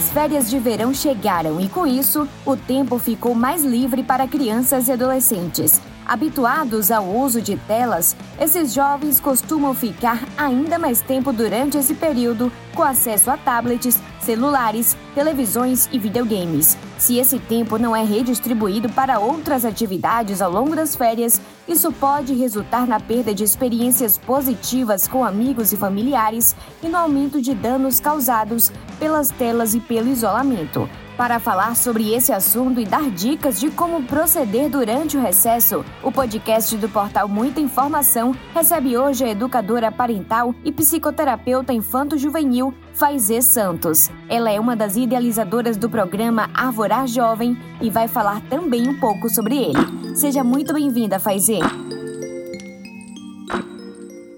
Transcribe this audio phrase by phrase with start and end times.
[0.00, 4.88] As férias de verão chegaram e, com isso, o tempo ficou mais livre para crianças
[4.88, 5.78] e adolescentes.
[6.10, 12.50] Habituados ao uso de telas, esses jovens costumam ficar ainda mais tempo durante esse período
[12.74, 16.76] com acesso a tablets, celulares, televisões e videogames.
[16.98, 22.34] Se esse tempo não é redistribuído para outras atividades ao longo das férias, isso pode
[22.34, 28.00] resultar na perda de experiências positivas com amigos e familiares e no aumento de danos
[28.00, 30.90] causados pelas telas e pelo isolamento.
[31.16, 36.10] Para falar sobre esse assunto e dar dicas de como proceder durante o recesso, o
[36.10, 44.10] podcast do portal Muita Informação recebe hoje a educadora parental e psicoterapeuta infanto-juvenil Faizê Santos.
[44.28, 49.28] Ela é uma das idealizadoras do programa Arvorar Jovem e vai falar também um pouco
[49.28, 50.16] sobre ele.
[50.16, 51.58] Seja muito bem-vinda, Faizê.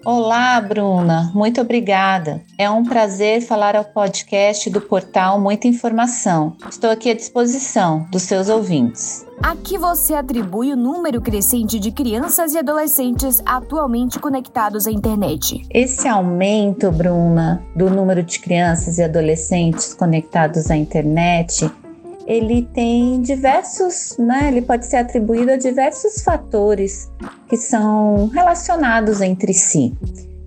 [0.04, 2.42] Olá, Bruna, muito obrigada.
[2.58, 6.56] É um prazer falar ao podcast do portal Muita Informação.
[6.68, 9.24] Estou aqui à disposição dos seus ouvintes.
[9.40, 15.64] A que você atribui o número crescente de crianças e adolescentes atualmente conectados à internet?
[15.70, 21.70] Esse aumento, Bruna, do número de crianças e adolescentes conectados à internet
[22.32, 24.48] ele tem diversos, né?
[24.48, 27.10] Ele pode ser atribuído a diversos fatores
[27.48, 29.94] que são relacionados entre si.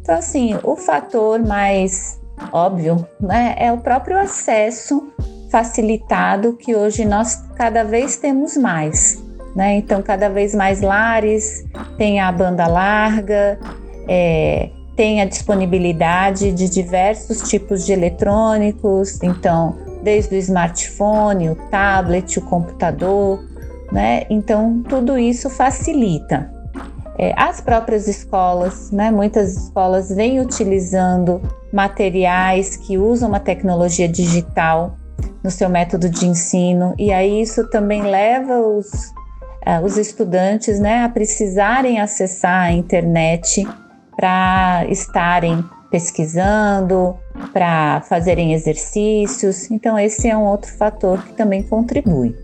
[0.01, 2.19] Então, assim, o fator mais
[2.51, 5.11] óbvio, né, é o próprio acesso
[5.49, 9.23] facilitado que hoje nós cada vez temos mais,
[9.55, 9.77] né?
[9.77, 11.65] Então, cada vez mais lares
[11.97, 13.59] tem a banda larga,
[14.07, 19.75] é, tem a disponibilidade de diversos tipos de eletrônicos, então
[20.05, 23.43] desde o smartphone, o tablet, o computador,
[23.91, 24.23] né?
[24.29, 26.53] Então tudo isso facilita.
[27.17, 29.09] É, as próprias escolas, né?
[29.09, 31.41] Muitas escolas vêm utilizando
[31.73, 34.95] materiais que usam uma tecnologia digital
[35.43, 38.87] no seu método de ensino e aí isso também leva os,
[39.65, 43.65] uh, os estudantes, né, a precisarem acessar a internet
[44.15, 47.15] para estarem pesquisando,
[47.51, 49.69] para fazerem exercícios.
[49.71, 52.35] Então, esse é um outro fator que também contribui.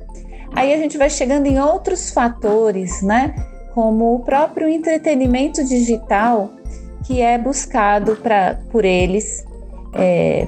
[0.54, 3.34] Aí a gente vai chegando em outros fatores, né?
[3.74, 6.52] Como o próprio entretenimento digital,
[7.06, 9.46] que é buscado pra, por eles,
[9.94, 10.46] é,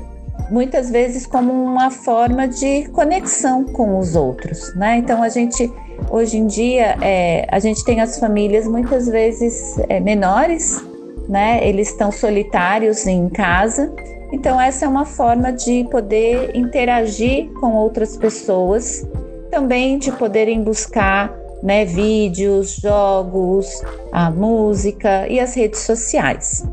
[0.49, 4.97] muitas vezes como uma forma de conexão com os outros, né?
[4.97, 5.71] Então a gente
[6.09, 10.83] hoje em dia é, a gente tem as famílias muitas vezes é, menores
[11.27, 11.65] né?
[11.67, 13.93] Eles estão solitários em casa.
[14.33, 19.07] Então essa é uma forma de poder interagir com outras pessoas,
[19.51, 23.67] também de poderem buscar né, vídeos, jogos,
[24.11, 26.66] a música e as redes sociais.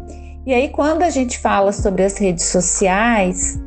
[0.46, 3.60] E aí, quando a gente fala sobre as redes sociais,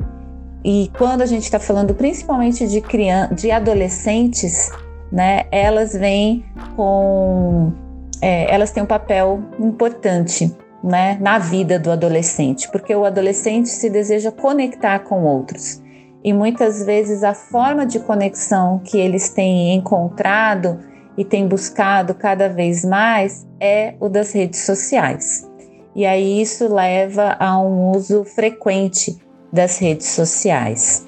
[0.64, 4.72] e quando a gente está falando principalmente de, crianças, de adolescentes,
[5.10, 6.44] né, elas vêm
[6.74, 7.72] com.
[8.20, 10.52] É, elas têm um papel importante
[10.84, 15.82] né, na vida do adolescente, porque o adolescente se deseja conectar com outros.
[16.22, 20.78] E muitas vezes a forma de conexão que eles têm encontrado
[21.16, 25.50] e têm buscado cada vez mais é o das redes sociais.
[25.96, 29.18] E aí isso leva a um uso frequente
[29.50, 31.06] das redes sociais.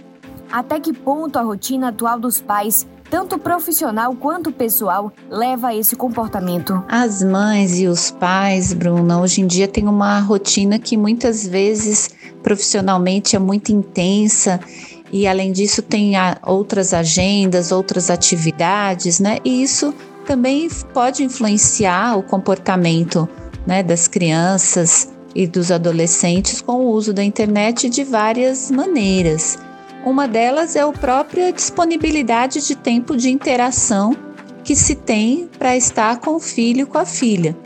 [0.51, 5.97] Até que ponto a rotina atual dos pais tanto profissional quanto pessoal, leva a esse
[5.97, 6.85] comportamento?
[6.89, 12.11] As mães e os pais, Bruna, hoje em dia têm uma rotina que muitas vezes
[12.43, 14.61] profissionalmente é muito intensa
[15.13, 16.13] e além disso tem
[16.45, 19.39] outras agendas, outras atividades, né?
[19.45, 19.95] E isso
[20.27, 23.29] também pode influenciar o comportamento
[23.67, 29.59] né, das crianças e dos adolescentes com o uso da internet de várias maneiras.
[30.07, 34.17] Uma delas é a própria disponibilidade de tempo de interação
[34.63, 37.57] que se tem para estar com o filho com a filha.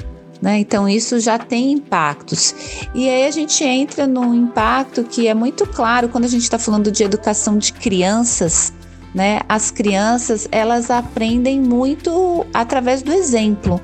[0.41, 0.59] Né?
[0.59, 2.55] Então, isso já tem impactos.
[2.95, 6.59] E aí a gente entra num impacto que é muito claro quando a gente está
[6.59, 8.73] falando de educação de crianças.
[9.15, 9.41] Né?
[9.47, 13.79] As crianças elas aprendem muito através do exemplo.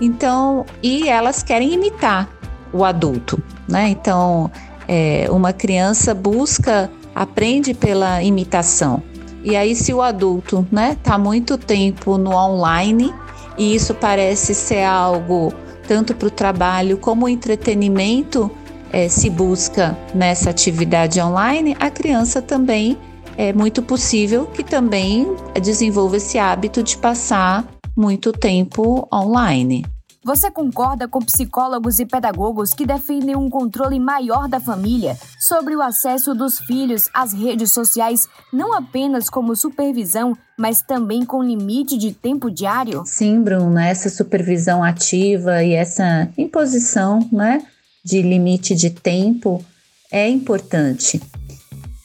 [0.00, 2.28] Então, e elas querem imitar
[2.72, 3.42] o adulto.
[3.68, 3.88] Né?
[3.88, 4.48] Então,
[4.86, 6.88] é, uma criança busca
[7.20, 9.02] aprende pela imitação.
[9.44, 13.12] E aí, se o adulto né, tá muito tempo no online
[13.58, 15.52] e isso parece ser algo
[15.86, 18.50] tanto para o trabalho como entretenimento
[18.90, 22.96] é, se busca nessa atividade online, a criança também
[23.36, 25.26] é muito possível que também
[25.62, 29.84] desenvolva esse hábito de passar muito tempo online.
[30.22, 35.80] Você concorda com psicólogos e pedagogos que defendem um controle maior da família sobre o
[35.80, 42.12] acesso dos filhos às redes sociais, não apenas como supervisão, mas também com limite de
[42.12, 43.02] tempo diário?
[43.06, 47.62] Sim, Bruna, essa supervisão ativa e essa imposição né,
[48.04, 49.64] de limite de tempo
[50.12, 51.18] é importante.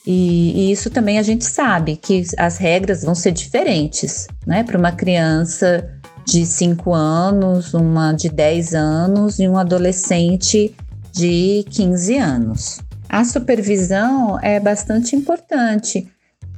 [0.08, 4.64] E, e, isso também a gente sabe que as regras vão ser diferentes, né?
[4.64, 5.95] Para uma criança
[6.26, 10.76] de 5 anos, uma de 10 anos e um adolescente
[11.12, 12.80] de 15 anos.
[13.08, 16.08] A supervisão é bastante importante,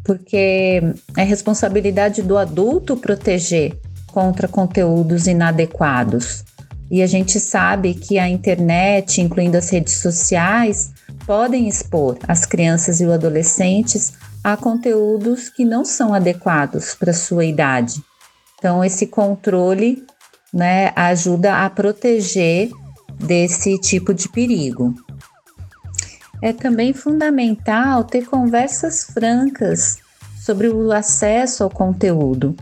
[0.04, 0.81] porque
[1.16, 3.78] é responsabilidade do adulto proteger
[4.08, 6.46] contra conteúdos inadequados.
[6.90, 10.92] E a gente sabe que a internet, incluindo as redes sociais,
[11.25, 17.44] podem expor as crianças e os adolescentes a conteúdos que não são adequados para sua
[17.44, 18.02] idade.
[18.57, 20.04] Então, esse controle
[20.54, 22.69] né, ajuda a proteger
[23.19, 24.94] desse tipo de perigo.
[26.42, 29.98] É também fundamental ter conversas francas
[30.39, 32.56] sobre o acesso ao conteúdo.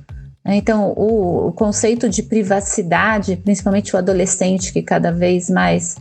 [0.45, 5.97] Então, o, o conceito de privacidade, principalmente o adolescente que cada vez mais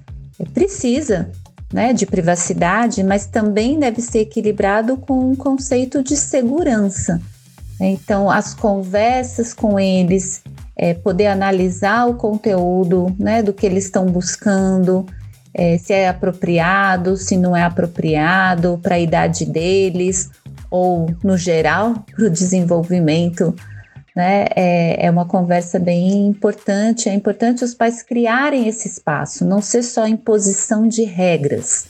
[0.52, 1.31] precisa
[1.73, 7.20] né, de privacidade, mas também deve ser equilibrado com um conceito de segurança.
[7.81, 10.43] Então, as conversas com eles,
[10.76, 15.06] é, poder analisar o conteúdo né, do que eles estão buscando,
[15.53, 20.31] é, se é apropriado, se não é apropriado para a idade deles,
[20.71, 23.55] ou no geral, para o desenvolvimento.
[24.17, 27.09] Né, é, é uma conversa bem importante.
[27.09, 31.87] É importante os pais criarem esse espaço, não ser só imposição de regras.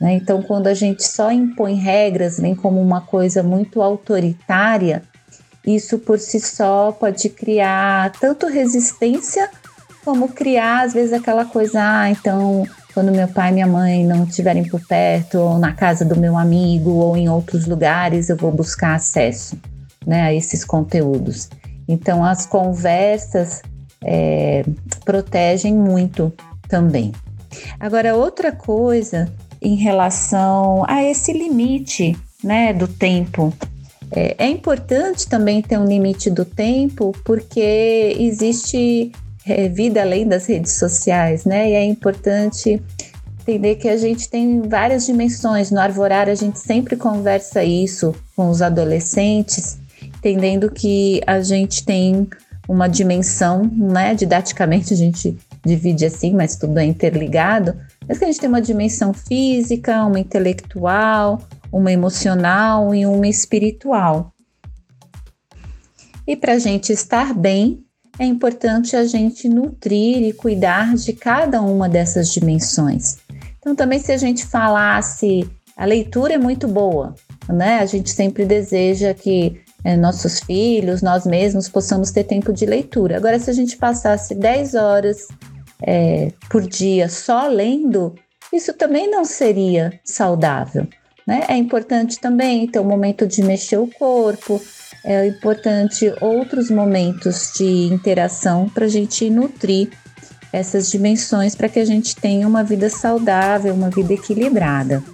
[0.00, 0.14] Né?
[0.14, 5.02] Então, quando a gente só impõe regras, vem como uma coisa muito autoritária,
[5.66, 9.50] isso por si só pode criar tanto resistência
[10.04, 14.24] como criar, às vezes, aquela coisa, ah, então, quando meu pai e minha mãe não
[14.24, 18.50] estiverem por perto, ou na casa do meu amigo, ou em outros lugares, eu vou
[18.50, 19.58] buscar acesso
[20.06, 21.48] né, a esses conteúdos.
[21.86, 23.62] Então, as conversas
[24.02, 24.64] é,
[25.04, 26.32] protegem muito
[26.68, 27.12] também.
[27.78, 29.30] Agora, outra coisa
[29.60, 33.52] em relação a esse limite né, do tempo
[34.12, 39.12] é, é importante também ter um limite do tempo, porque existe
[39.46, 41.70] é, vida além das redes sociais, né?
[41.70, 42.82] E é importante
[43.40, 45.70] entender que a gente tem várias dimensões.
[45.70, 52.28] No Arvorar, a gente sempre conversa isso com os adolescentes, entendendo que a gente tem
[52.68, 54.14] uma dimensão, né?
[54.14, 57.76] Didaticamente a gente divide assim, mas tudo é interligado.
[58.08, 61.40] Mas que a gente tem uma dimensão física, uma intelectual,
[61.72, 64.32] uma emocional e uma espiritual.
[66.26, 67.84] E para a gente estar bem,
[68.18, 73.16] é importante a gente nutrir e cuidar de cada uma dessas dimensões.
[73.58, 77.14] Então, também, se a gente falasse, a leitura é muito boa,
[77.48, 77.78] né?
[77.78, 83.16] A gente sempre deseja que é, nossos filhos, nós mesmos, possamos ter tempo de leitura.
[83.16, 85.28] Agora, se a gente passasse 10 horas
[85.82, 88.14] é, por dia só lendo,
[88.52, 90.86] isso também não seria saudável.
[91.30, 91.44] Né?
[91.46, 94.60] É importante também ter o um momento de mexer o corpo,
[95.04, 99.90] é importante outros momentos de interação para a gente nutrir
[100.52, 105.04] essas dimensões para que a gente tenha uma vida saudável, uma vida equilibrada.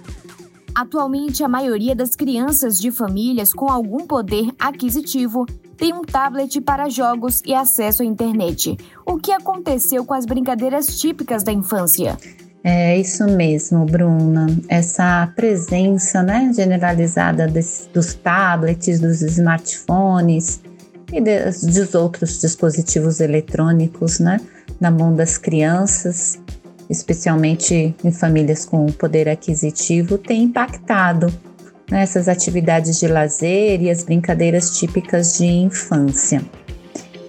[0.73, 5.45] Atualmente, a maioria das crianças de famílias com algum poder aquisitivo
[5.77, 8.75] tem um tablet para jogos e acesso à internet.
[9.05, 12.17] O que aconteceu com as brincadeiras típicas da infância?
[12.69, 14.45] É isso mesmo, Bruna.
[14.67, 20.59] Essa presença né, generalizada desse, dos tablets, dos smartphones
[21.13, 24.41] e de, dos outros dispositivos eletrônicos né,
[24.81, 26.37] na mão das crianças,
[26.89, 31.33] especialmente em famílias com poder aquisitivo, tem impactado
[31.89, 36.41] nessas atividades de lazer e as brincadeiras típicas de infância.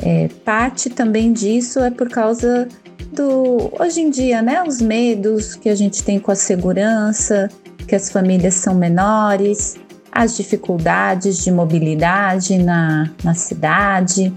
[0.03, 2.67] É, parte também disso é por causa
[3.13, 7.49] do hoje em dia, né, os medos que a gente tem com a segurança,
[7.87, 9.77] que as famílias são menores,
[10.13, 14.35] as dificuldades de mobilidade na, na cidade,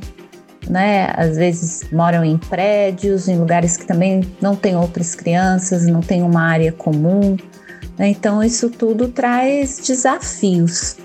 [0.69, 1.11] né?
[1.15, 6.21] Às vezes moram em prédios, em lugares que também não tem outras crianças, não tem
[6.21, 7.35] uma área comum.
[7.97, 8.09] Né?
[8.09, 10.97] Então, isso tudo traz desafios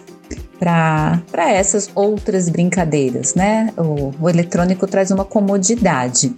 [0.59, 3.73] para essas outras brincadeiras, né?
[3.77, 6.35] O, o eletrônico traz uma comodidade.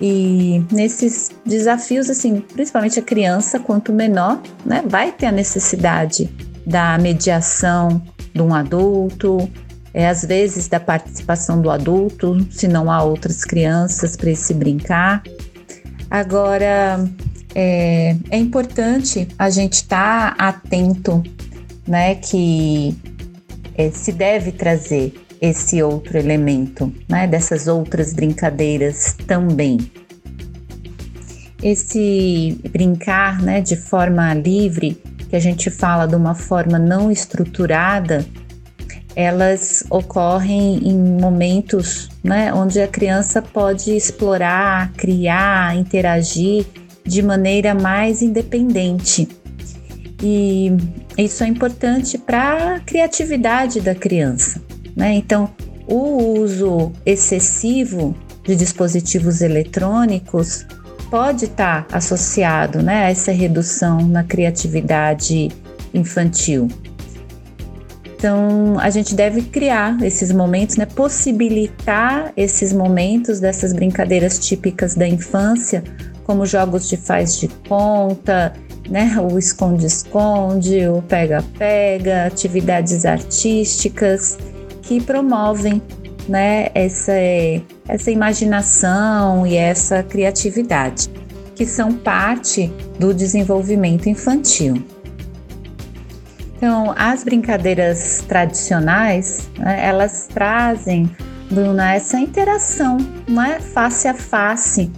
[0.00, 6.30] E nesses desafios, assim, principalmente a criança, quanto menor, né, vai ter a necessidade
[6.64, 8.00] da mediação
[8.32, 9.50] de um adulto,
[9.92, 15.22] é, às vezes da participação do adulto, se não há outras crianças para esse brincar.
[16.10, 17.04] Agora,
[17.54, 21.22] é, é importante a gente estar tá atento,
[21.86, 22.96] né, que
[23.74, 29.78] é, se deve trazer esse outro elemento, né, dessas outras brincadeiras também.
[31.62, 38.24] Esse brincar, né, de forma livre, que a gente fala de uma forma não estruturada,
[39.14, 46.64] elas ocorrem em momentos né, onde a criança pode explorar, criar, interagir
[47.04, 49.28] de maneira mais independente.
[50.22, 50.72] E
[51.16, 54.62] isso é importante para a criatividade da criança.
[54.98, 55.14] Né?
[55.14, 55.48] Então,
[55.86, 60.66] o uso excessivo de dispositivos eletrônicos
[61.08, 65.50] pode estar tá associado né, a essa redução na criatividade
[65.94, 66.66] infantil.
[68.16, 75.06] Então, a gente deve criar esses momentos, né, possibilitar esses momentos dessas brincadeiras típicas da
[75.06, 75.84] infância,
[76.24, 78.52] como jogos de faz de conta,
[78.90, 84.36] né, o esconde-esconde, o pega-pega, atividades artísticas
[84.88, 85.82] que promovem
[86.26, 87.12] né, essa,
[87.86, 91.10] essa imaginação e essa criatividade,
[91.54, 94.82] que são parte do desenvolvimento infantil.
[96.56, 101.10] Então, as brincadeiras tradicionais, né, elas trazem,
[101.50, 102.96] Bruna, essa interação,
[103.28, 104.90] não é face a face,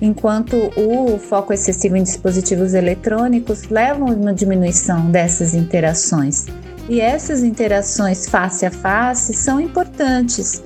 [0.00, 6.46] enquanto o foco excessivo em dispositivos eletrônicos leva a uma diminuição dessas interações.
[6.88, 10.62] E essas interações face a face são importantes,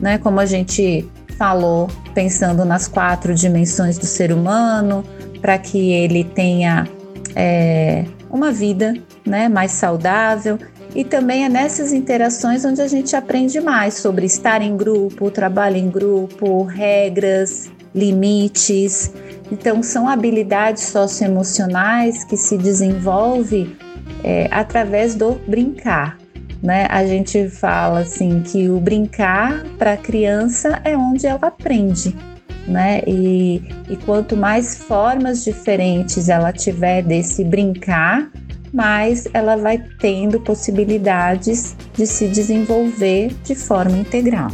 [0.00, 0.18] né?
[0.18, 1.06] Como a gente
[1.36, 5.04] falou, pensando nas quatro dimensões do ser humano,
[5.40, 6.88] para que ele tenha
[7.36, 8.94] é, uma vida
[9.24, 10.58] né, mais saudável.
[10.94, 15.76] E também é nessas interações onde a gente aprende mais sobre estar em grupo, trabalho
[15.76, 19.12] em grupo, regras, limites.
[19.52, 23.76] Então, são habilidades socioemocionais que se desenvolvem
[24.22, 26.18] é, através do brincar.
[26.62, 26.86] Né?
[26.90, 32.14] A gente fala assim que o brincar para a criança é onde ela aprende.
[32.66, 33.00] Né?
[33.06, 38.30] E, e quanto mais formas diferentes ela tiver desse brincar,
[38.72, 44.50] mais ela vai tendo possibilidades de se desenvolver de forma integral.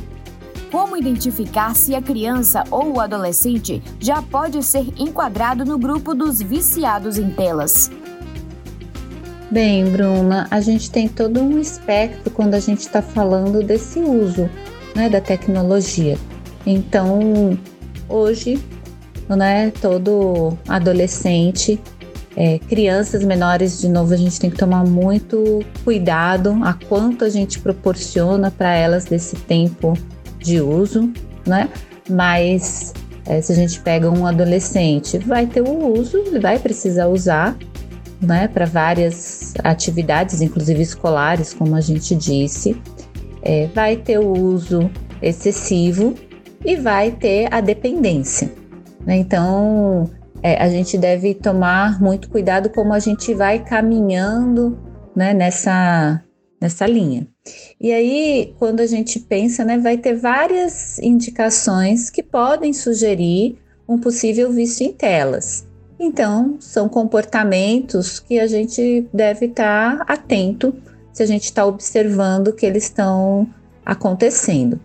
[0.71, 6.43] Como identificar se a criança ou o adolescente já pode ser enquadrado no grupo dos
[6.43, 7.91] viciados em telas?
[9.55, 14.51] Bem, Bruna, a gente tem todo um espectro quando a gente está falando desse uso
[14.97, 16.19] né, da tecnologia.
[16.67, 17.57] Então,
[18.09, 18.61] hoje,
[19.29, 21.81] né, todo adolescente,
[22.37, 27.29] é, crianças menores, de novo, a gente tem que tomar muito cuidado a quanto a
[27.29, 29.97] gente proporciona para elas desse tempo
[30.41, 31.13] de uso,
[31.47, 31.69] né?
[32.11, 32.93] Mas
[33.25, 37.57] é, se a gente pega um adolescente, vai ter o uso, ele vai precisar usar,
[38.21, 42.81] né, para várias atividades, inclusive escolares, como a gente disse,
[43.43, 46.15] é, vai ter o uso excessivo
[46.65, 48.51] e vai ter a dependência.
[49.07, 49.17] Né?
[49.17, 50.11] Então,
[50.43, 54.79] é, a gente deve tomar muito cuidado como a gente vai caminhando
[55.15, 56.23] né, nessa,
[56.61, 57.27] nessa linha.
[57.81, 63.59] E aí, quando a gente pensa, né, vai ter várias indicações que podem sugerir
[63.89, 65.67] um possível vício em telas.
[65.99, 70.75] Então, são comportamentos que a gente deve estar tá atento
[71.13, 73.49] se a gente está observando que eles estão
[73.87, 74.81] acontecendo.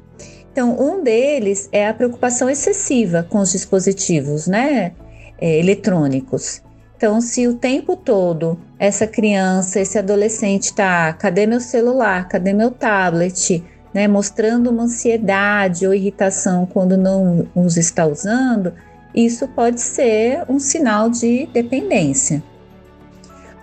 [0.51, 4.94] Então, um deles é a preocupação excessiva com os dispositivos né,
[5.39, 6.62] é, eletrônicos.
[6.96, 12.72] Então, se o tempo todo essa criança, esse adolescente está, cadê meu celular, cadê meu
[12.72, 13.63] tablet,
[13.94, 18.74] né, mostrando uma ansiedade ou irritação quando não os está usando,
[19.13, 22.44] isso pode ser um sinal de dependência.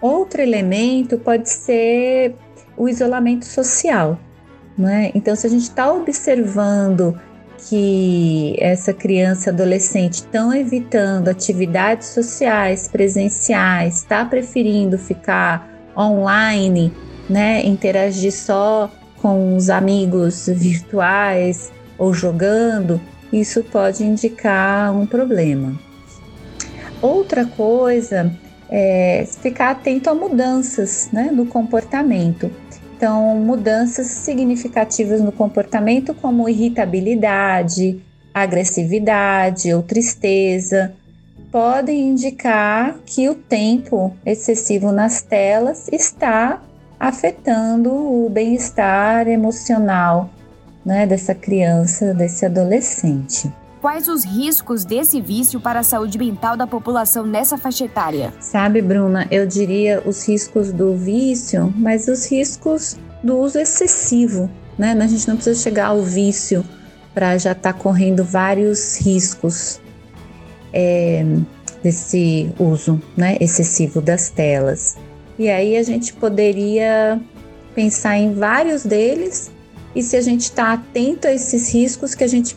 [0.00, 2.35] Outro elemento pode ser
[2.76, 4.19] o isolamento social.
[4.76, 5.11] Né?
[5.15, 7.19] Então, se a gente está observando
[7.69, 16.93] que essa criança adolescente estão evitando atividades sociais presenciais, está preferindo ficar online,
[17.29, 23.00] né, interagir só com os amigos virtuais ou jogando,
[23.33, 25.78] isso pode indicar um problema.
[27.02, 28.33] Outra coisa
[28.71, 32.50] é ficar atento a mudanças né, no comportamento.
[32.97, 38.00] Então, mudanças significativas no comportamento, como irritabilidade,
[38.33, 40.95] agressividade ou tristeza,
[41.52, 46.62] podem indicar que o tempo excessivo nas telas está
[46.99, 50.30] afetando o bem-estar emocional
[50.87, 53.52] né, dessa criança, desse adolescente.
[53.81, 58.33] Quais os riscos desse vício para a saúde mental da população nessa faixa etária?
[58.40, 64.93] Sabe, Bruna, eu diria os riscos do vício, mas os riscos do uso excessivo, né?
[64.93, 66.64] A gente não precisa chegar ao vício
[67.12, 69.81] para já estar tá correndo vários riscos
[70.73, 71.25] é,
[71.83, 74.97] desse uso né, excessivo das telas.
[75.38, 77.21] E aí a gente poderia
[77.75, 79.50] pensar em vários deles
[79.97, 82.55] e se a gente está atento a esses riscos, que a gente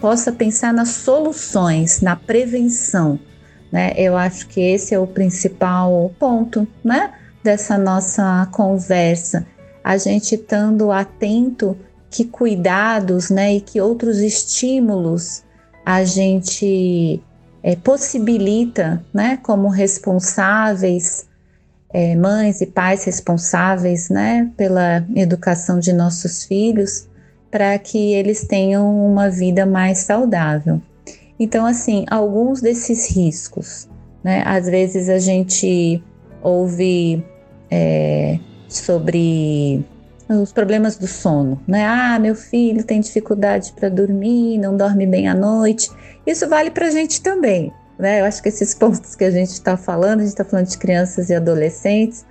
[0.00, 3.20] possa pensar nas soluções, na prevenção.
[3.70, 3.92] Né?
[3.94, 7.12] Eu acho que esse é o principal ponto né,
[7.44, 9.46] dessa nossa conversa.
[9.84, 11.76] A gente estando atento
[12.10, 15.44] que cuidados né, e que outros estímulos
[15.84, 17.22] a gente
[17.62, 21.27] é, possibilita, né, como responsáveis,
[21.92, 27.08] é, mães e pais responsáveis, né, pela educação de nossos filhos,
[27.50, 30.80] para que eles tenham uma vida mais saudável.
[31.40, 33.88] Então, assim, alguns desses riscos,
[34.22, 36.02] né, às vezes a gente
[36.42, 37.24] ouve
[37.70, 39.84] é, sobre
[40.28, 41.86] os problemas do sono, né?
[41.86, 45.88] Ah, meu filho tem dificuldade para dormir, não dorme bem à noite.
[46.26, 48.20] Isso vale para a gente também, né?
[48.20, 50.78] Eu acho que esses pontos que a gente está falando, a gente está falando de
[50.78, 52.24] crianças e adolescentes,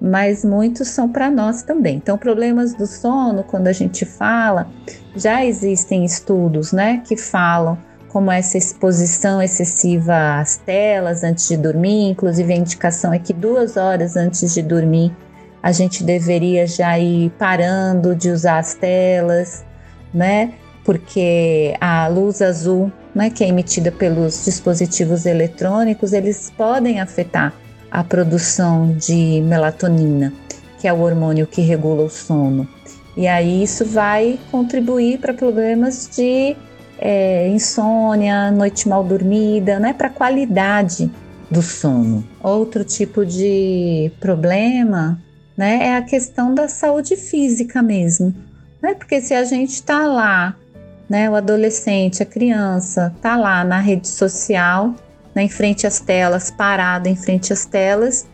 [0.00, 1.96] mas muitos são para nós também.
[1.96, 4.68] Então, problemas do sono, quando a gente fala,
[5.14, 12.10] já existem estudos, né, que falam como essa exposição excessiva às telas antes de dormir,
[12.10, 15.16] inclusive a indicação é que duas horas antes de dormir
[15.62, 19.64] a gente deveria já ir parando de usar as telas,
[20.12, 20.52] né?
[20.84, 27.52] Porque a luz azul, né, que é emitida pelos dispositivos eletrônicos, eles podem afetar
[27.90, 30.32] a produção de melatonina,
[30.80, 32.66] que é o hormônio que regula o sono.
[33.16, 36.56] E aí isso vai contribuir para problemas de
[36.98, 41.10] é, insônia, noite mal dormida, né, para a qualidade
[41.50, 42.26] do sono.
[42.42, 45.20] Outro tipo de problema
[45.56, 45.86] né?
[45.88, 48.34] É a questão da saúde física mesmo,
[48.80, 48.94] né?
[48.94, 50.56] Porque se a gente está lá,
[51.12, 51.28] né?
[51.28, 54.94] O adolescente, a criança, está lá na rede social,
[55.34, 58.26] né, em frente às telas, parado em frente às telas,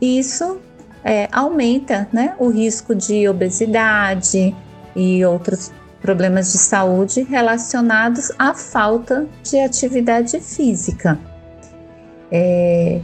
[0.00, 0.60] isso
[1.02, 2.36] é, aumenta, né?
[2.38, 4.54] O risco de obesidade
[4.94, 11.18] e outros problemas de saúde relacionados à falta de atividade física.
[12.30, 13.00] É,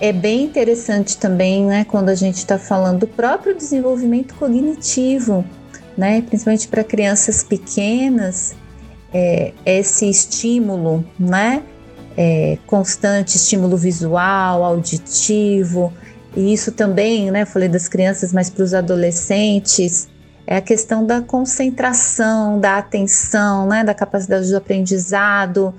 [0.00, 5.44] é bem interessante também, né, quando a gente está falando do próprio desenvolvimento cognitivo,
[5.96, 8.54] né, principalmente para crianças pequenas,
[9.12, 11.62] é, esse estímulo, né,
[12.16, 15.92] é, constante, estímulo visual, auditivo,
[16.36, 20.08] e isso também, né, falei das crianças, mas para os adolescentes,
[20.46, 25.74] é a questão da concentração, da atenção, né, da capacidade do aprendizado,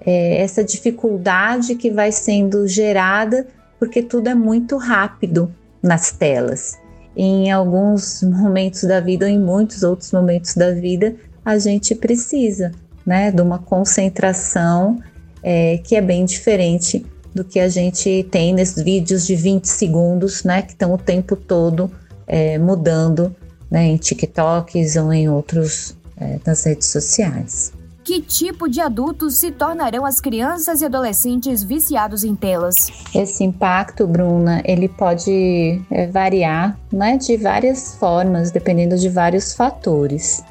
[0.00, 3.46] é, essa dificuldade que vai sendo gerada
[3.78, 6.78] porque tudo é muito rápido nas telas.
[7.16, 12.72] Em alguns momentos da vida, ou em muitos outros momentos da vida, a gente precisa
[13.06, 15.00] né, de uma concentração
[15.42, 20.44] é, que é bem diferente do que a gente tem nesses vídeos de 20 segundos,
[20.44, 21.90] né, que estão o tempo todo
[22.26, 23.34] é, mudando
[23.70, 27.75] né, em TikToks ou em outros é, nas redes sociais
[28.06, 32.86] que tipo de adultos se tornarão as crianças e adolescentes viciados em telas?
[33.12, 40.44] Esse impacto, Bruna, ele pode é, variar né, de várias formas, dependendo de vários fatores,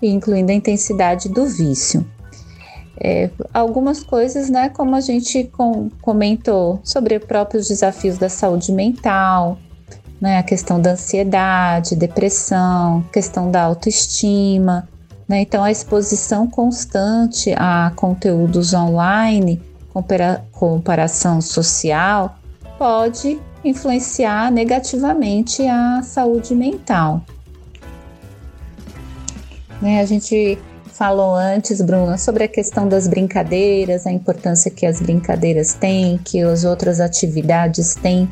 [0.00, 2.06] incluindo a intensidade do vício.
[3.00, 8.70] É, algumas coisas, né, como a gente com, comentou sobre os próprios desafios da saúde
[8.70, 9.58] mental,
[10.20, 14.88] né, a questão da ansiedade, depressão, questão da autoestima,
[15.28, 15.40] né?
[15.40, 19.60] Então, a exposição constante a conteúdos online,
[19.92, 22.36] compara comparação social,
[22.78, 27.22] pode influenciar negativamente a saúde mental.
[29.80, 30.00] Né?
[30.00, 35.72] A gente falou antes, Bruna, sobre a questão das brincadeiras, a importância que as brincadeiras
[35.72, 38.28] têm, que as outras atividades têm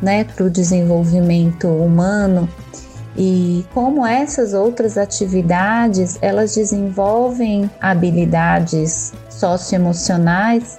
[0.00, 2.48] né, para o desenvolvimento humano
[3.16, 10.78] e como essas outras atividades elas desenvolvem habilidades socioemocionais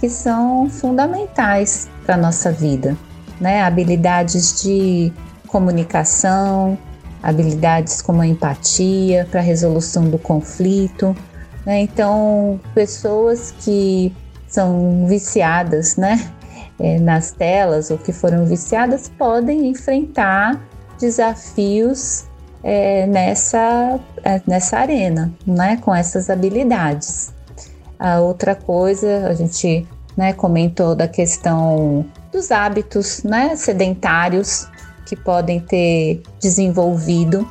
[0.00, 2.96] que são fundamentais para a nossa vida,
[3.40, 3.62] né?
[3.62, 5.12] Habilidades de
[5.46, 6.76] comunicação,
[7.22, 11.16] habilidades como a empatia para resolução do conflito,
[11.64, 11.80] né?
[11.80, 14.14] Então, pessoas que
[14.48, 16.32] são viciadas, né?
[16.78, 20.60] É, nas telas ou que foram viciadas podem enfrentar
[20.98, 22.24] desafios
[22.62, 27.32] é, nessa, é, nessa arena, né, com essas habilidades.
[27.98, 34.66] A outra coisa, a gente né, comentou da questão dos hábitos né, sedentários
[35.06, 37.46] que podem ter desenvolvido.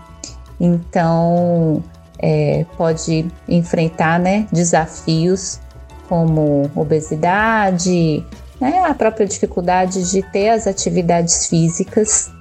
[0.60, 1.82] Então,
[2.20, 5.60] é, pode enfrentar né, desafios
[6.08, 8.24] como obesidade,
[8.60, 12.32] né, a própria dificuldade de ter as atividades físicas,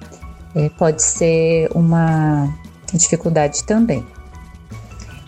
[0.55, 2.49] é, pode ser uma
[2.93, 4.05] dificuldade também.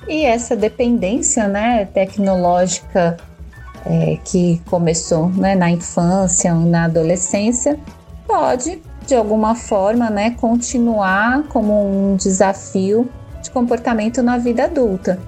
[0.08, 3.16] E essa dependência né, tecnológica
[3.84, 7.78] é, que começou né, na infância ou na adolescência
[8.26, 13.08] pode, de alguma forma, né, continuar como um desafio
[13.42, 15.18] de comportamento na vida adulta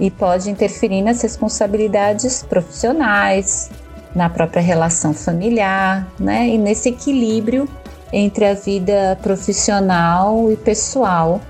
[0.00, 3.70] e pode interferir nas responsabilidades profissionais,
[4.14, 7.68] na própria relação familiar, né, e nesse equilíbrio
[8.12, 11.40] entre a vida profissional e pessoal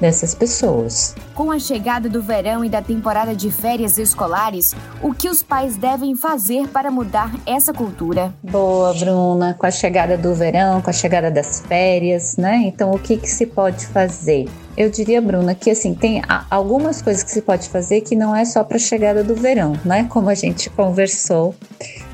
[0.00, 1.14] dessas pessoas.
[1.34, 5.76] Com a chegada do verão e da temporada de férias escolares, o que os pais
[5.76, 8.32] devem fazer para mudar essa cultura?
[8.42, 9.54] Boa, Bruna.
[9.54, 12.62] Com a chegada do verão, com a chegada das férias, né?
[12.66, 14.48] Então, o que, que se pode fazer?
[14.76, 18.44] Eu diria, Bruna, que assim, tem algumas coisas que se pode fazer que não é
[18.44, 20.06] só para a chegada do verão, né?
[20.08, 21.54] Como a gente conversou,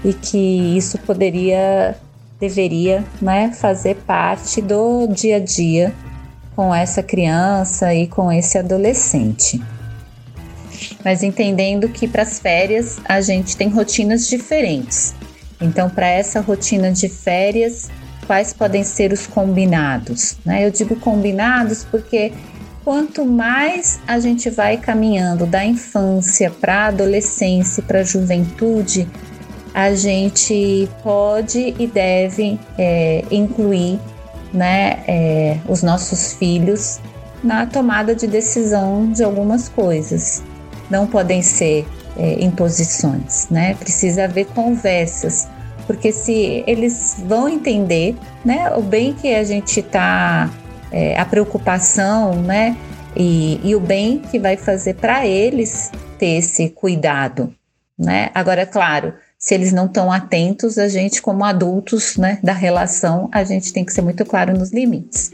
[0.04, 1.96] e que isso poderia,
[2.42, 5.94] deveria, né, fazer parte do dia a dia
[6.56, 9.62] com essa criança e com esse adolescente.
[11.04, 15.14] Mas entendendo que para as férias a gente tem rotinas diferentes.
[15.60, 17.88] Então, para essa rotina de férias,
[18.26, 20.36] quais podem ser os combinados?
[20.44, 20.66] Né?
[20.66, 22.32] Eu digo combinados porque
[22.84, 29.06] quanto mais a gente vai caminhando da infância para a adolescência, para a juventude,
[29.74, 33.98] a gente pode e deve é, incluir
[34.52, 37.00] né, é, os nossos filhos
[37.42, 40.42] na tomada de decisão de algumas coisas.
[40.90, 43.74] Não podem ser é, imposições, né?
[43.74, 45.48] Precisa haver conversas,
[45.86, 50.50] porque se eles vão entender, né, o bem que a gente está,
[50.90, 52.76] é, a preocupação, né,
[53.16, 57.52] e, e o bem que vai fazer para eles ter esse cuidado,
[57.98, 58.30] né?
[58.34, 63.42] Agora, claro, se eles não estão atentos, a gente, como adultos né, da relação, a
[63.42, 65.32] gente tem que ser muito claro nos limites.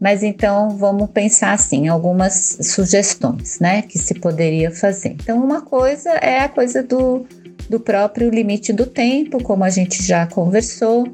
[0.00, 5.10] Mas então vamos pensar assim, algumas sugestões né, que se poderia fazer.
[5.10, 7.24] Então, uma coisa é a coisa do,
[7.70, 11.06] do próprio limite do tempo, como a gente já conversou,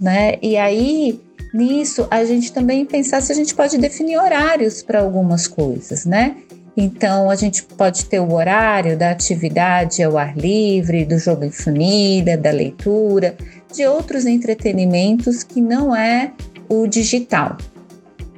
[0.00, 0.38] né?
[0.42, 1.20] E aí
[1.54, 6.36] nisso a gente também pensar se a gente pode definir horários para algumas coisas, né?
[6.76, 11.50] Então, a gente pode ter o horário da atividade ao ar livre, do jogo em
[11.50, 13.34] família, da leitura,
[13.72, 16.32] de outros entretenimentos que não é
[16.68, 17.56] o digital.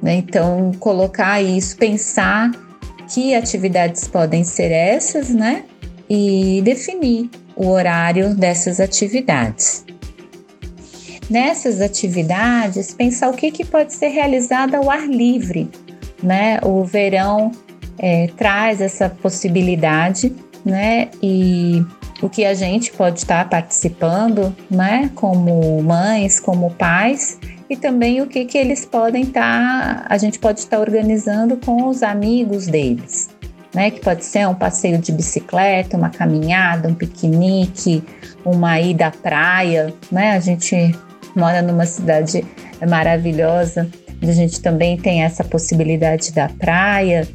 [0.01, 0.15] Né?
[0.15, 2.51] Então, colocar isso, pensar
[3.13, 5.65] que atividades podem ser essas, né?
[6.09, 9.83] E definir o horário dessas atividades.
[11.29, 15.69] Nessas atividades, pensar o que, que pode ser realizado ao ar livre,
[16.23, 16.59] né?
[16.63, 17.51] O verão
[17.99, 20.33] é, traz essa possibilidade,
[20.65, 21.09] né?
[21.21, 21.85] E
[22.21, 25.11] o que a gente pode estar participando, né?
[25.13, 27.37] Como mães, como pais,
[27.69, 32.01] e também o que, que eles podem estar, a gente pode estar organizando com os
[32.01, 33.29] amigos deles.
[33.71, 38.03] Né, que pode ser um passeio de bicicleta, uma caminhada, um piquenique,
[38.43, 40.31] uma ida à praia, né?
[40.31, 40.75] A gente
[41.35, 42.43] mora numa cidade
[42.89, 43.87] maravilhosa,
[44.23, 47.27] a gente também tem essa possibilidade da praia?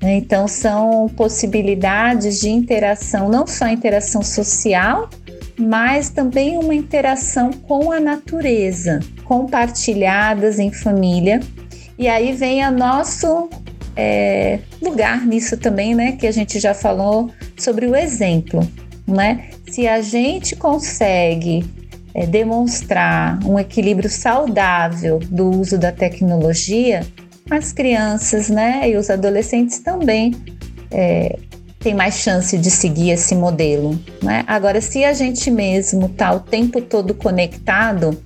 [0.00, 5.10] Então, são possibilidades de interação, não só interação social,
[5.58, 11.40] mas também uma interação com a natureza, compartilhadas em família.
[11.98, 13.50] E aí vem o nosso
[13.96, 16.12] é, lugar nisso também, né?
[16.12, 18.60] Que a gente já falou sobre o exemplo,
[19.04, 19.50] né?
[19.68, 21.64] Se a gente consegue
[22.14, 27.04] é, demonstrar um equilíbrio saudável do uso da tecnologia,
[27.50, 30.34] as crianças né, e os adolescentes também
[30.90, 31.38] é,
[31.78, 33.98] têm mais chance de seguir esse modelo.
[34.22, 34.44] Né?
[34.46, 38.22] Agora, se a gente mesmo está o tempo todo conectado,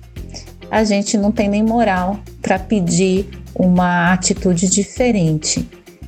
[0.69, 5.67] a gente não tem nem moral para pedir uma atitude diferente.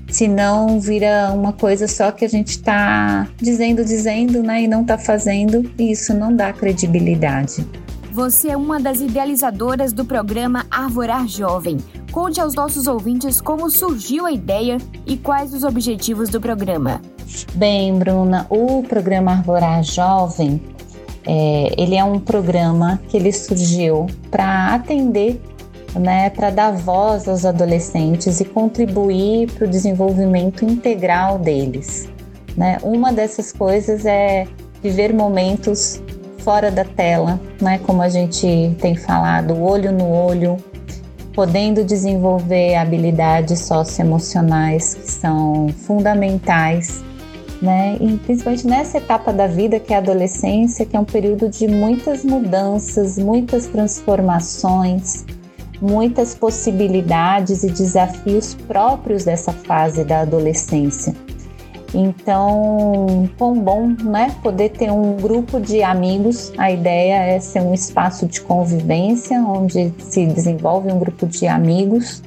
[0.10, 4.97] Senão vira uma coisa só que a gente está dizendo, dizendo, né, e não está
[4.97, 7.65] fazendo, e isso não dá credibilidade.
[8.15, 11.75] Você é uma das idealizadoras do programa Arvorar Jovem.
[12.13, 17.01] Conte aos nossos ouvintes como surgiu a ideia e quais os objetivos do programa.
[17.56, 20.62] Bem, Bruna, o programa Arvorar Jovem,
[21.28, 25.41] é, ele é um programa que ele surgiu para atender,
[25.93, 32.08] né, para dar voz aos adolescentes e contribuir para o desenvolvimento integral deles.
[32.56, 32.78] Né?
[32.82, 34.47] Uma dessas coisas é
[34.82, 36.01] viver momentos
[36.46, 37.80] fora da tela, né?
[37.80, 40.58] Como a gente tem falado, olho no olho,
[41.34, 47.04] podendo desenvolver habilidades socioemocionais que são fundamentais,
[47.60, 47.98] né?
[48.00, 51.68] E principalmente nessa etapa da vida que é a adolescência, que é um período de
[51.68, 55.26] muitas mudanças, muitas transformações,
[55.82, 61.25] muitas possibilidades e desafios próprios dessa fase da adolescência.
[61.96, 64.36] Então, quão bom, né?
[64.44, 66.52] Poder ter um grupo de amigos.
[66.58, 72.22] A ideia é ser um espaço de convivência onde se desenvolve um grupo de amigos,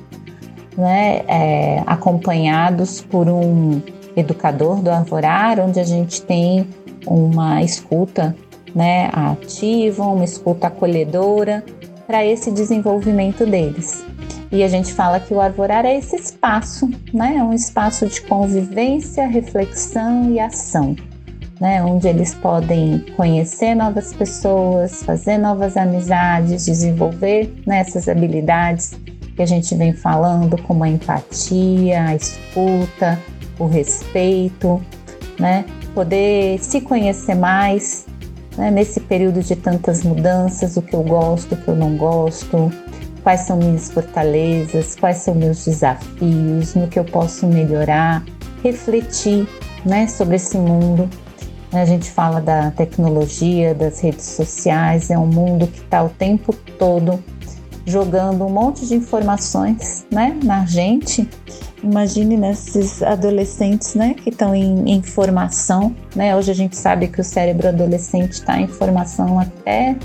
[0.74, 1.22] né?
[1.28, 3.82] É, acompanhados por um
[4.16, 6.66] educador do Arvorar, onde a gente tem
[7.06, 8.34] uma escuta,
[8.74, 9.10] né?
[9.12, 11.62] Ativa, uma escuta acolhedora
[12.06, 14.02] para esse desenvolvimento deles.
[14.50, 17.36] E a gente fala que o arvorar é esse espaço, né?
[17.36, 20.96] É um espaço de convivência, reflexão e ação,
[21.60, 21.82] né?
[21.84, 28.92] Onde eles podem conhecer novas pessoas, fazer novas amizades, desenvolver né, essas habilidades
[29.36, 33.18] que a gente vem falando, como a empatia, a escuta,
[33.58, 34.82] o respeito,
[35.38, 35.66] né?
[35.94, 38.06] Poder se conhecer mais,
[38.56, 38.70] né?
[38.70, 42.72] nesse período de tantas mudanças, o que eu gosto, o que eu não gosto,
[43.22, 48.24] quais são minhas fortalezas, quais são meus desafios, no que eu posso melhorar,
[48.62, 49.46] refletir
[49.84, 51.08] né, sobre esse mundo.
[51.72, 56.52] A gente fala da tecnologia, das redes sociais, é um mundo que está o tempo
[56.78, 57.22] todo
[57.88, 61.28] jogando um monte de informações né, na gente.
[61.82, 65.94] Imagine nesses adolescentes né, que estão em, em formação.
[66.14, 66.36] Né?
[66.36, 69.96] Hoje a gente sabe que o cérebro adolescente está em formação até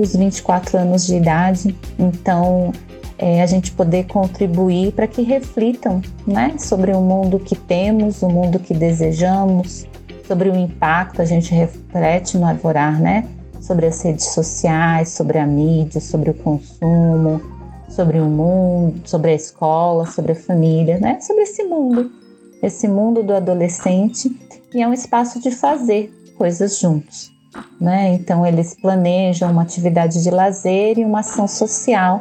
[0.00, 1.76] os 24 anos de idade.
[1.98, 2.72] Então,
[3.18, 8.28] é, a gente poder contribuir para que reflitam né, sobre o mundo que temos, o
[8.28, 9.86] mundo que desejamos,
[10.26, 13.28] sobre o impacto, a gente reflete no Arvorar, né?
[13.60, 17.42] Sobre as redes sociais, sobre a mídia, sobre o consumo,
[17.88, 21.20] sobre o mundo, sobre a escola, sobre a família, né?
[21.20, 22.12] Sobre esse mundo,
[22.62, 24.30] esse mundo do adolescente,
[24.72, 27.32] e é um espaço de fazer coisas juntos.
[27.80, 28.14] Né?
[28.14, 32.20] Então, eles planejam uma atividade de lazer e uma ação social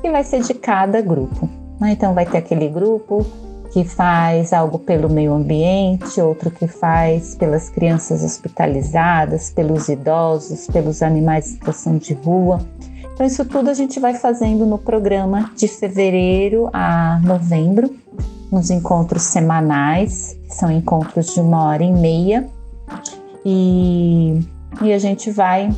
[0.00, 1.48] que vai ser de cada grupo.
[1.80, 1.92] Né?
[1.92, 3.26] Então, vai ter aquele grupo
[3.72, 11.02] que faz algo pelo meio ambiente, outro que faz pelas crianças hospitalizadas, pelos idosos, pelos
[11.02, 12.60] animais em situação de rua.
[13.14, 17.94] Então, isso tudo a gente vai fazendo no programa de fevereiro a novembro,
[18.50, 22.46] nos encontros semanais, que são encontros de uma hora e meia.
[23.44, 24.40] E
[24.80, 25.70] e a gente vai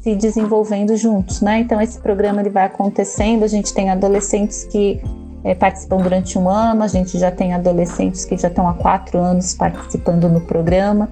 [0.00, 1.60] se desenvolvendo juntos, né?
[1.60, 3.42] Então esse programa ele vai acontecendo.
[3.42, 5.00] A gente tem adolescentes que
[5.42, 9.18] é, participam durante um ano, a gente já tem adolescentes que já estão há quatro
[9.18, 11.08] anos participando no programa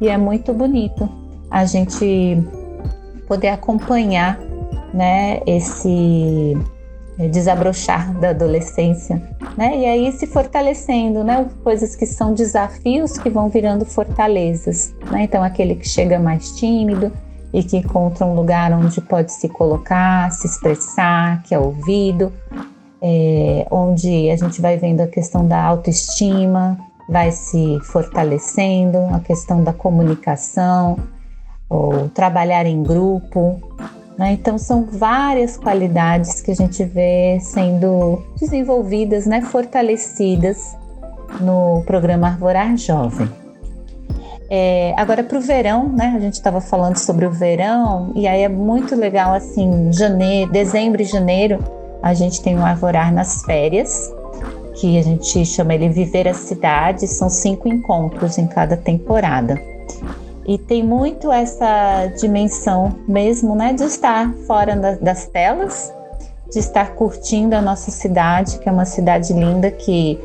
[0.00, 1.08] e é muito bonito
[1.50, 2.42] a gente
[3.26, 4.38] poder acompanhar,
[4.92, 5.40] né?
[5.46, 6.56] Esse
[7.26, 9.20] desabrochar da adolescência,
[9.56, 9.76] né?
[9.76, 11.48] E aí se fortalecendo, né?
[11.64, 15.24] Coisas que são desafios que vão virando fortalezas, né?
[15.24, 17.10] Então aquele que chega mais tímido
[17.52, 22.32] e que encontra um lugar onde pode se colocar, se expressar, que é ouvido,
[23.02, 26.78] é, onde a gente vai vendo a questão da autoestima,
[27.08, 30.98] vai se fortalecendo, a questão da comunicação,
[31.68, 33.60] ou trabalhar em grupo,
[34.18, 34.32] né?
[34.32, 39.40] Então, são várias qualidades que a gente vê sendo desenvolvidas, né?
[39.42, 40.76] fortalecidas
[41.40, 43.28] no programa Arvorar Jovem.
[44.50, 46.14] É, agora para o verão, né?
[46.16, 51.02] A gente estava falando sobre o verão e aí é muito legal assim, janeiro, dezembro
[51.02, 51.62] e janeiro
[52.02, 54.12] a gente tem o Arvorar nas férias,
[54.74, 59.60] que a gente chama ele Viver a Cidade, são cinco encontros em cada temporada.
[60.48, 65.94] E tem muito essa dimensão mesmo, né, de estar fora das telas,
[66.50, 70.18] de estar curtindo a nossa cidade, que é uma cidade linda que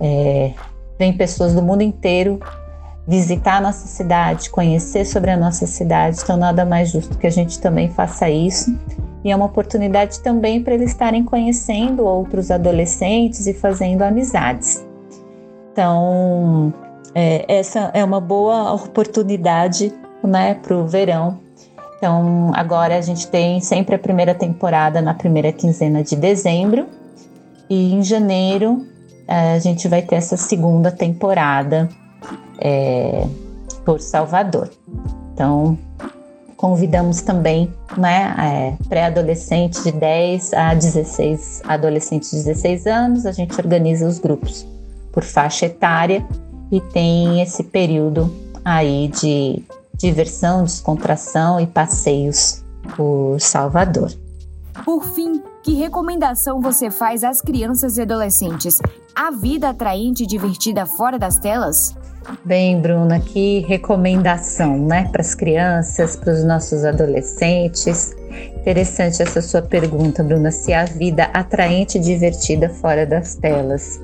[0.00, 0.52] é,
[0.96, 2.38] vem pessoas do mundo inteiro
[3.04, 6.20] visitar a nossa cidade, conhecer sobre a nossa cidade.
[6.22, 8.72] Então, nada mais justo que a gente também faça isso.
[9.24, 14.86] E é uma oportunidade também para eles estarem conhecendo outros adolescentes e fazendo amizades.
[15.72, 16.72] Então,
[17.14, 21.38] é, essa é uma boa oportunidade né, para o verão.
[21.96, 26.86] Então, agora a gente tem sempre a primeira temporada na primeira quinzena de dezembro,
[27.70, 28.84] e em janeiro
[29.26, 31.88] é, a gente vai ter essa segunda temporada
[32.58, 33.26] é,
[33.84, 34.70] por Salvador.
[35.32, 35.78] Então,
[36.56, 43.58] convidamos também né, é, pré-adolescentes de 10 a 16, adolescentes de 16 anos, a gente
[43.58, 44.66] organiza os grupos
[45.12, 46.26] por faixa etária
[46.74, 48.28] e tem esse período
[48.64, 49.62] aí de
[49.94, 52.64] diversão, descontração e passeios
[52.96, 54.12] por Salvador.
[54.84, 58.80] Por fim, que recomendação você faz às crianças e adolescentes?
[59.14, 61.94] A vida atraente e divertida fora das telas?
[62.44, 68.16] Bem, Bruna, que recomendação, né, para as crianças, para os nossos adolescentes.
[68.56, 74.00] Interessante essa sua pergunta, Bruna, se a vida atraente e divertida fora das telas.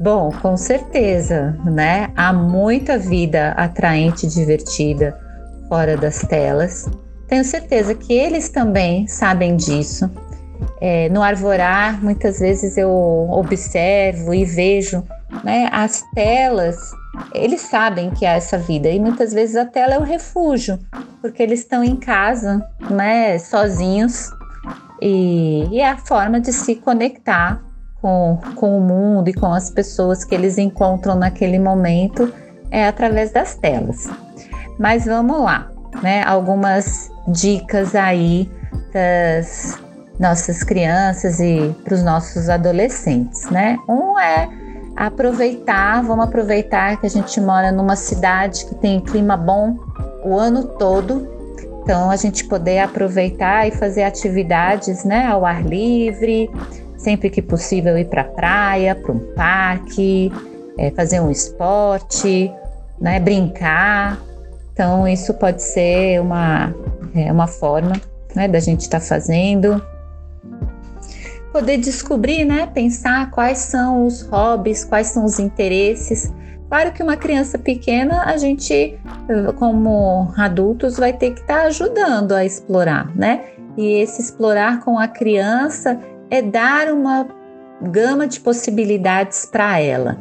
[0.00, 2.10] Bom, com certeza, né?
[2.14, 5.18] Há muita vida atraente e divertida
[5.68, 6.88] fora das telas.
[7.26, 10.08] Tenho certeza que eles também sabem disso.
[10.80, 12.90] É, no Arvorar, muitas vezes eu
[13.30, 15.02] observo e vejo
[15.44, 16.76] né, as telas,
[17.34, 20.78] eles sabem que há essa vida e muitas vezes a tela é o refúgio,
[21.20, 24.30] porque eles estão em casa, né, sozinhos
[25.02, 27.62] e, e é a forma de se conectar
[28.00, 32.32] com, com o mundo e com as pessoas que eles encontram naquele momento
[32.70, 34.08] é através das telas.
[34.78, 35.70] Mas vamos lá,
[36.02, 36.22] né?
[36.22, 38.50] Algumas dicas aí
[38.92, 39.78] das
[40.18, 43.78] nossas crianças e para os nossos adolescentes, né?
[43.88, 44.48] Um é
[44.96, 49.76] aproveitar, vamos aproveitar que a gente mora numa cidade que tem clima bom
[50.24, 51.28] o ano todo,
[51.82, 56.50] então a gente poder aproveitar e fazer atividades, né, ao ar livre,
[56.98, 60.30] sempre que possível ir para a praia, para um parque,
[60.76, 62.52] é, fazer um esporte,
[63.00, 64.20] né, brincar.
[64.72, 66.74] Então, isso pode ser uma,
[67.14, 67.92] é, uma forma
[68.34, 69.82] né, da gente estar tá fazendo.
[71.52, 76.32] Poder descobrir, né, pensar quais são os hobbies, quais são os interesses.
[76.68, 78.98] Claro que uma criança pequena, a gente,
[79.56, 83.46] como adultos, vai ter que estar tá ajudando a explorar, né?
[83.74, 85.98] E esse explorar com a criança
[86.30, 87.26] é dar uma
[87.80, 90.18] gama de possibilidades para ela.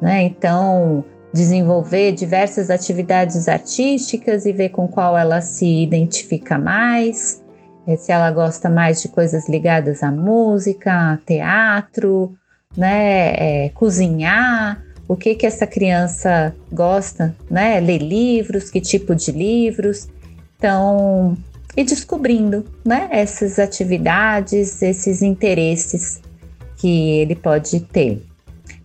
[0.00, 0.22] Né?
[0.22, 7.42] Então, desenvolver diversas atividades artísticas e ver com qual ela se identifica mais,
[7.86, 12.34] eh, se ela gosta mais de coisas ligadas à música, teatro,
[12.76, 19.32] né, é, cozinhar, o que que essa criança gosta, né, ler livros, que tipo de
[19.32, 20.06] livros.
[20.56, 21.36] Então,
[21.78, 26.20] e descobrindo né, essas atividades, esses interesses
[26.76, 28.26] que ele pode ter.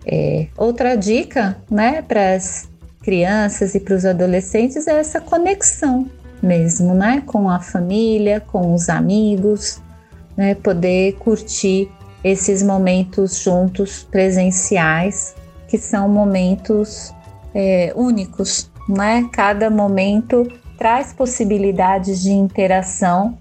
[0.05, 2.69] É, outra dica né, para as
[3.01, 6.07] crianças e para os adolescentes é essa conexão
[6.39, 9.81] mesmo, né, com a família, com os amigos,
[10.37, 11.89] né, poder curtir
[12.23, 15.33] esses momentos juntos presenciais,
[15.67, 17.11] que são momentos
[17.55, 19.27] é, únicos, né?
[19.33, 20.47] Cada momento
[20.83, 23.37] traz possibilidades de interação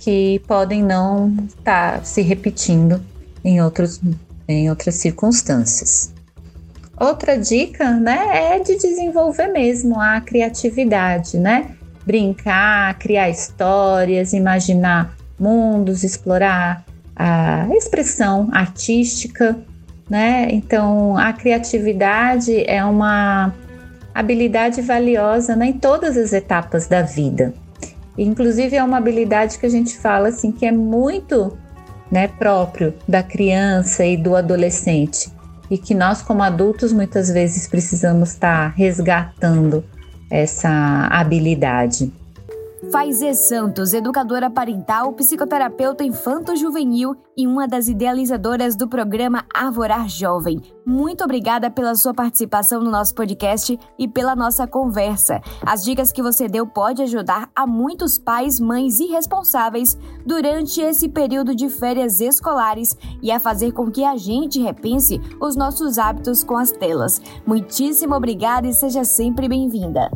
[0.00, 3.00] que podem não estar tá se repetindo
[3.44, 4.00] em, outros,
[4.48, 6.12] em outras circunstâncias.
[6.98, 11.76] Outra dica, né, é de desenvolver mesmo a criatividade, né?
[12.04, 19.56] Brincar, criar histórias, imaginar mundos, explorar a expressão artística,
[20.08, 20.48] né?
[20.50, 23.54] Então, a criatividade é uma
[24.14, 27.54] habilidade valiosa né, em todas as etapas da vida.
[28.18, 31.56] Inclusive é uma habilidade que a gente fala assim que é muito
[32.10, 35.30] né, próprio da criança e do adolescente
[35.70, 39.84] e que nós como adultos muitas vezes precisamos estar resgatando
[40.30, 42.12] essa habilidade.
[42.88, 50.60] Faizê Santos, educadora parental, psicoterapeuta infanto-juvenil e uma das idealizadoras do programa Arvorar Jovem.
[50.86, 55.42] Muito obrigada pela sua participação no nosso podcast e pela nossa conversa.
[55.64, 61.06] As dicas que você deu pode ajudar a muitos pais, mães e responsáveis durante esse
[61.08, 66.42] período de férias escolares e a fazer com que a gente repense os nossos hábitos
[66.42, 67.20] com as telas.
[67.46, 70.10] Muitíssimo obrigada e seja sempre bem-vinda.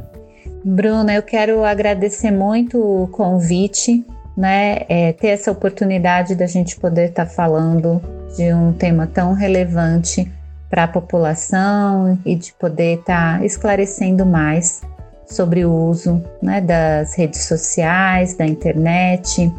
[0.64, 4.02] Bruna, eu quero agradecer muito o convite,
[4.34, 4.86] né?
[4.88, 8.00] É, ter essa oportunidade da gente poder estar tá falando
[8.34, 10.30] de um tema tão relevante
[10.70, 14.80] para a população e de poder estar tá esclarecendo mais
[15.26, 19.52] sobre o uso né, das redes sociais, da internet.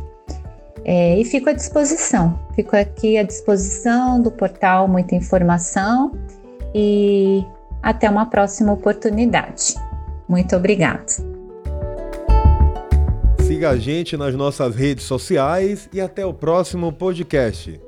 [0.83, 6.11] É, e fico à disposição, fico aqui à disposição do portal Muita Informação
[6.73, 7.45] e
[7.81, 9.75] até uma próxima oportunidade.
[10.27, 11.05] Muito obrigada.
[13.45, 17.79] Siga a gente nas nossas redes sociais e até o próximo podcast.